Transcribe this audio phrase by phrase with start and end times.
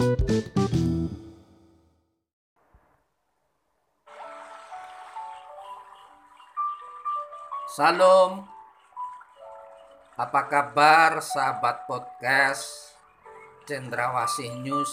[0.00, 0.08] Salam.
[10.16, 12.96] Apa kabar sahabat podcast
[13.68, 14.88] Cendrawasih News?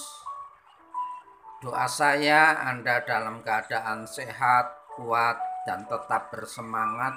[1.63, 7.15] Doa saya Anda dalam keadaan sehat, kuat, dan tetap bersemangat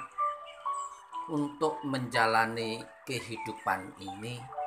[1.27, 4.60] untuk menjalani kehidupan ini.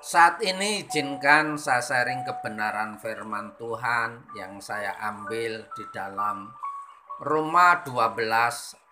[0.00, 6.48] Saat ini izinkan saya sharing kebenaran firman Tuhan yang saya ambil di dalam
[7.20, 8.16] Roma 12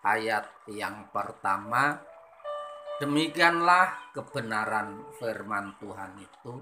[0.05, 1.96] ayat yang pertama.
[3.01, 6.60] Demikianlah kebenaran firman Tuhan itu.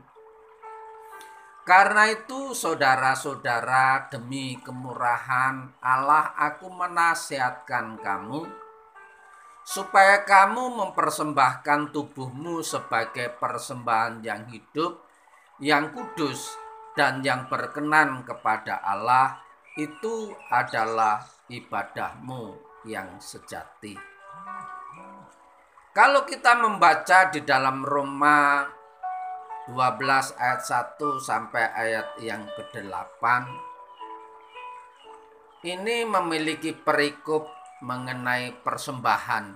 [1.67, 8.66] Karena itu saudara-saudara demi kemurahan Allah aku menasihatkan kamu
[9.66, 15.02] supaya kamu mempersembahkan tubuhmu sebagai persembahan yang hidup,
[15.59, 16.55] yang kudus,
[16.95, 19.42] dan yang berkenan kepada Allah,
[19.75, 22.55] itu adalah ibadahmu
[22.87, 23.98] yang sejati.
[25.91, 28.70] Kalau kita membaca di dalam Roma
[29.67, 33.25] 12 ayat 1 sampai ayat yang ke-8
[35.67, 37.50] ini memiliki perikop
[37.87, 39.55] mengenai persembahan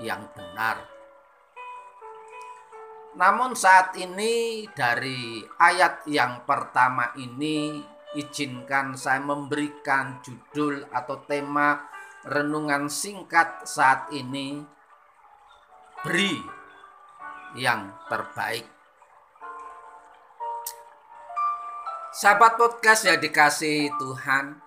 [0.00, 0.80] yang benar.
[3.16, 7.84] Namun saat ini dari ayat yang pertama ini
[8.16, 11.84] izinkan saya memberikan judul atau tema
[12.24, 14.64] renungan singkat saat ini
[16.00, 16.40] beri
[17.56, 18.68] yang terbaik.
[22.16, 24.65] Sahabat podcast yang dikasih Tuhan,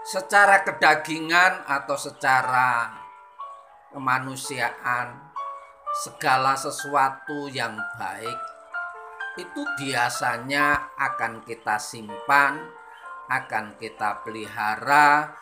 [0.00, 2.88] secara kedagingan atau secara
[3.92, 5.32] kemanusiaan,
[5.90, 8.38] segala sesuatu yang baik
[9.38, 12.58] itu biasanya akan kita simpan,
[13.30, 15.36] akan kita pelihara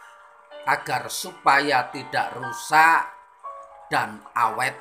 [0.69, 3.09] agar supaya tidak rusak
[3.89, 4.77] dan awet.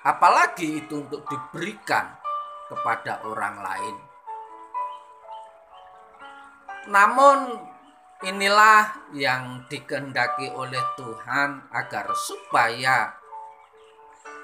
[0.00, 2.16] Apalagi itu untuk diberikan
[2.72, 3.96] kepada orang lain.
[6.88, 7.38] Namun
[8.20, 13.16] inilah yang dikehendaki oleh Tuhan agar supaya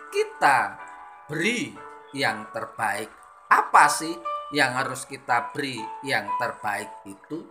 [0.08, 0.80] kita
[1.28, 1.76] beri
[2.16, 3.12] yang terbaik.
[3.52, 4.16] Apa sih
[4.56, 5.76] yang harus kita beri
[6.08, 7.44] yang terbaik itu?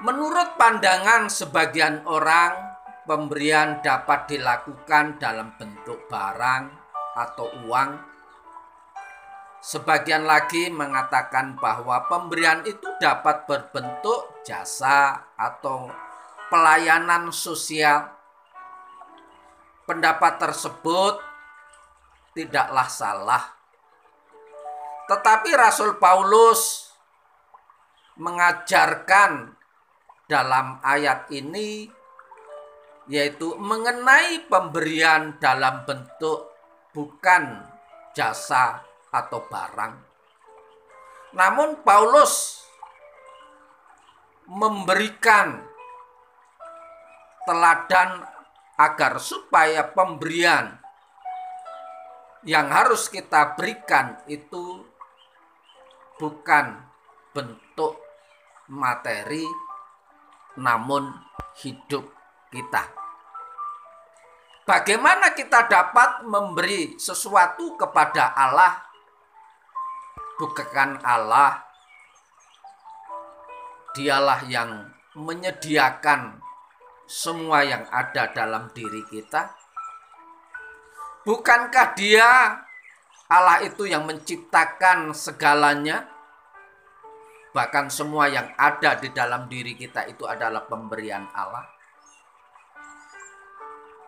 [0.00, 2.56] Menurut pandangan sebagian orang,
[3.04, 6.72] pemberian dapat dilakukan dalam bentuk barang
[7.18, 8.09] atau uang.
[9.60, 15.92] Sebagian lagi mengatakan bahwa pemberian itu dapat berbentuk jasa atau
[16.48, 18.08] pelayanan sosial.
[19.84, 21.20] Pendapat tersebut
[22.32, 23.44] tidaklah salah.
[25.12, 26.96] Tetapi Rasul Paulus
[28.16, 29.52] mengajarkan
[30.24, 31.84] dalam ayat ini
[33.12, 36.48] yaitu mengenai pemberian dalam bentuk
[36.94, 37.66] bukan
[38.14, 39.94] jasa atau barang.
[41.34, 42.62] Namun Paulus
[44.50, 45.62] memberikan
[47.46, 48.26] teladan
[48.74, 50.80] agar supaya pemberian
[52.42, 54.82] yang harus kita berikan itu
[56.16, 56.82] bukan
[57.30, 58.00] bentuk
[58.72, 59.44] materi
[60.58, 61.14] namun
[61.62, 62.10] hidup
[62.50, 62.90] kita.
[64.66, 68.89] Bagaimana kita dapat memberi sesuatu kepada Allah?
[70.40, 71.60] Bukan Allah,
[73.92, 76.40] dialah yang menyediakan
[77.04, 79.60] semua yang ada dalam diri kita
[81.20, 82.56] Bukankah dia
[83.28, 86.08] Allah itu yang menciptakan segalanya?
[87.52, 91.68] Bahkan semua yang ada di dalam diri kita itu adalah pemberian Allah.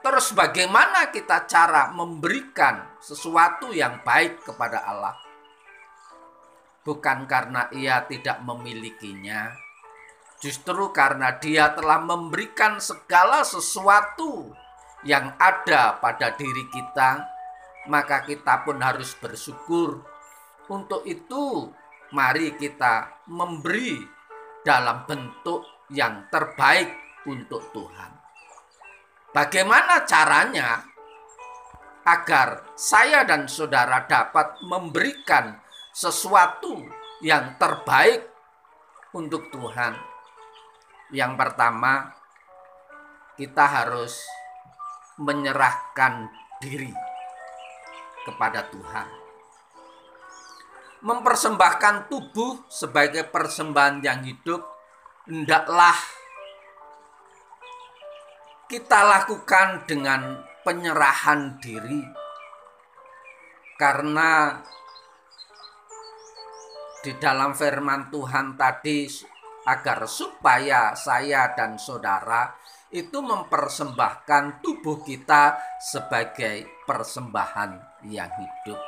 [0.03, 5.15] Terus bagaimana kita cara memberikan sesuatu yang baik kepada Allah?
[6.83, 9.55] Bukan karena ia tidak memilikinya,
[10.43, 14.51] justru karena dia telah memberikan segala sesuatu
[15.07, 17.23] yang ada pada diri kita,
[17.87, 20.03] maka kita pun harus bersyukur.
[20.67, 21.71] Untuk itu,
[22.11, 24.03] mari kita memberi
[24.67, 26.91] dalam bentuk yang terbaik
[27.31, 28.11] untuk Tuhan.
[29.31, 30.83] Bagaimana caranya
[32.03, 35.62] agar saya dan saudara dapat memberikan
[35.93, 36.83] sesuatu
[37.21, 38.27] yang terbaik
[39.13, 39.95] untuk Tuhan?
[41.13, 42.17] Yang pertama,
[43.37, 44.17] kita harus
[45.21, 46.93] menyerahkan diri.
[48.23, 49.09] kepada Tuhan.
[51.03, 54.63] Mempersembahkan tubuh sebagai persembahan yang hidup
[55.27, 55.99] hendaklah
[58.71, 62.07] kita lakukan dengan penyerahan diri
[63.75, 64.63] karena
[67.03, 69.11] di dalam firman Tuhan tadi
[69.67, 72.55] agar supaya saya dan saudara
[72.95, 78.79] itu mempersembahkan tubuh kita sebagai persembahan yang hidup.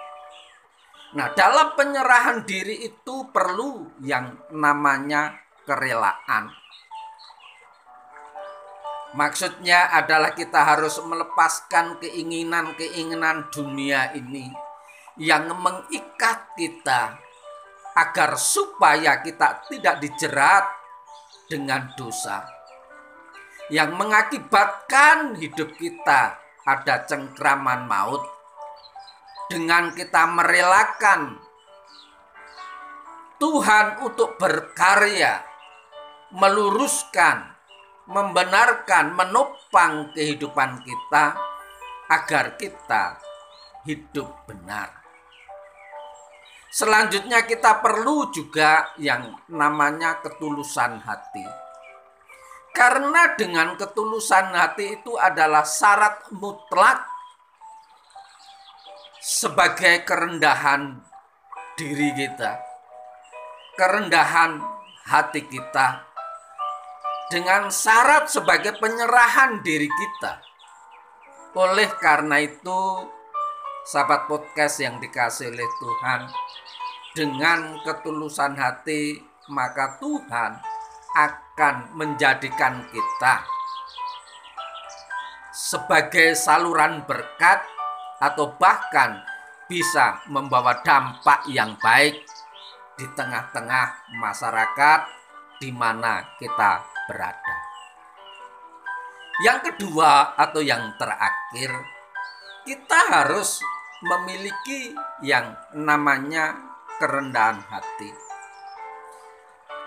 [1.15, 6.51] Nah, dalam penyerahan diri itu perlu yang namanya kerelaan.
[9.15, 14.51] Maksudnya adalah kita harus melepaskan keinginan-keinginan dunia ini
[15.15, 17.24] yang mengikat kita
[17.95, 20.67] agar supaya kita tidak dijerat
[21.47, 22.43] dengan dosa.
[23.71, 26.37] Yang mengakibatkan hidup kita
[26.67, 28.21] ada cengkraman maut
[29.49, 31.39] dengan kita merelakan
[33.41, 35.45] Tuhan untuk berkarya
[36.33, 37.53] meluruskan
[38.09, 41.37] membenarkan menopang kehidupan kita
[42.09, 43.17] agar kita
[43.85, 45.04] hidup benar
[46.75, 51.47] Selanjutnya kita perlu juga yang namanya ketulusan hati.
[52.75, 57.07] Karena dengan ketulusan hati itu adalah syarat mutlak
[59.23, 60.99] sebagai kerendahan
[61.79, 62.59] diri kita.
[63.79, 64.59] Kerendahan
[65.07, 66.03] hati kita
[67.31, 70.43] dengan syarat sebagai penyerahan diri kita.
[71.55, 73.07] Oleh karena itu,
[73.87, 76.21] sahabat podcast yang dikasih oleh Tuhan,
[77.15, 80.59] dengan ketulusan hati, maka Tuhan
[81.15, 83.47] akan menjadikan kita
[85.55, 87.63] sebagai saluran berkat
[88.19, 89.23] atau bahkan
[89.71, 92.27] bisa membawa dampak yang baik
[92.99, 95.01] di tengah-tengah masyarakat
[95.63, 97.57] di mana kita berada.
[99.47, 101.71] Yang kedua atau yang terakhir,
[102.67, 103.63] kita harus
[104.03, 108.11] memiliki yang namanya kerendahan hati.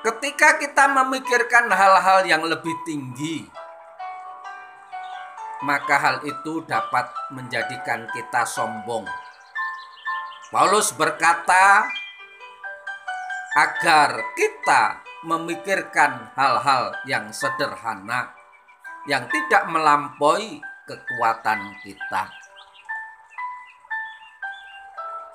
[0.06, 3.44] Ketika kita memikirkan hal-hal yang lebih tinggi,
[5.66, 9.10] maka hal itu dapat menjadikan kita sombong.
[10.54, 11.90] Paulus berkata,
[13.58, 18.32] agar kita memikirkan hal-hal yang sederhana,
[19.10, 22.47] yang tidak melampaui kekuatan kita.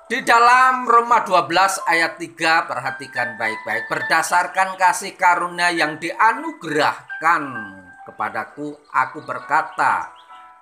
[0.03, 3.87] Di dalam Roma 12 ayat 3 perhatikan baik-baik.
[3.87, 7.43] Berdasarkan kasih karunia yang dianugerahkan
[8.03, 10.11] kepadaku aku berkata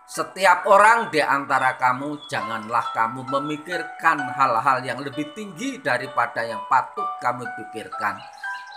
[0.05, 7.09] setiap orang di antara kamu janganlah kamu memikirkan hal-hal yang lebih tinggi daripada yang patut
[7.17, 8.21] kamu pikirkan.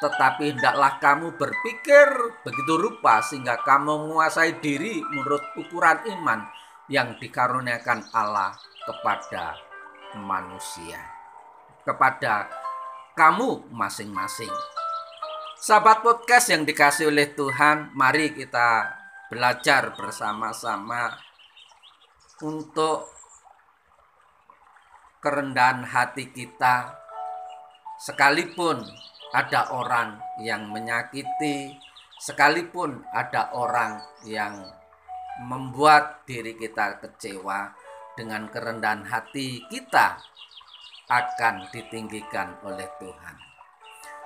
[0.01, 2.09] Tetapi hendaklah kamu berpikir
[2.41, 6.49] begitu rupa sehingga kamu menguasai diri menurut ukuran iman
[6.89, 8.57] yang dikaruniakan Allah
[8.89, 9.74] kepada
[10.19, 10.99] manusia
[11.83, 12.49] kepada
[13.15, 14.51] kamu masing-masing.
[15.61, 18.91] Sahabat podcast yang dikasih oleh Tuhan, mari kita
[19.33, 21.15] belajar bersama-sama
[22.45, 23.09] untuk
[25.25, 26.93] kerendahan hati kita
[27.97, 28.85] sekalipun
[29.33, 31.75] ada orang yang menyakiti,
[32.21, 34.69] sekalipun ada orang yang
[35.49, 37.75] membuat diri kita kecewa,
[38.15, 40.19] dengan kerendahan hati kita
[41.11, 43.37] akan ditinggikan oleh Tuhan.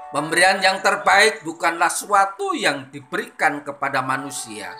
[0.08, 4.72] Pemberian yang terbaik bukanlah suatu yang diberikan kepada manusia,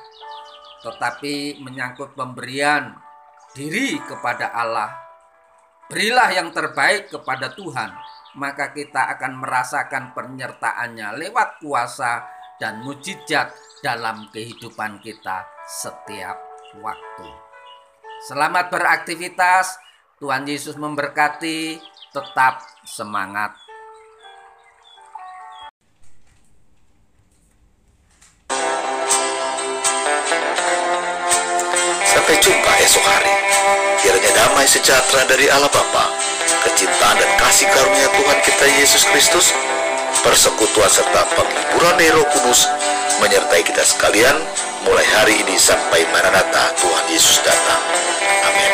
[0.80, 2.96] tetapi menyangkut pemberian
[3.52, 4.88] diri kepada Allah.
[5.88, 7.92] Berilah yang terbaik kepada Tuhan,
[8.40, 12.24] maka kita akan merasakan penyertaannya lewat kuasa
[12.56, 13.52] dan mujizat
[13.84, 16.36] dalam kehidupan kita setiap
[16.80, 17.47] waktu.
[18.18, 19.78] Selamat beraktivitas.
[20.18, 21.78] Tuhan Yesus memberkati.
[22.10, 23.54] Tetap semangat.
[32.02, 33.34] Sampai jumpa esok hari.
[34.02, 36.10] Kiranya damai sejahtera dari Allah Bapa,
[36.66, 39.50] kecintaan dan kasih karunia Tuhan kita Yesus Kristus,
[40.22, 42.87] persekutuan serta penghiburan Roh Kudus
[43.18, 44.36] menyertai kita sekalian
[44.86, 47.82] mulai hari ini sampai Maranatha Tuhan Yesus datang.
[48.46, 48.72] Amin.